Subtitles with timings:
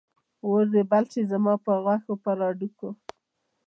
[0.45, 2.89] اور دې بل شي زما پر غوښو، پر هډوکو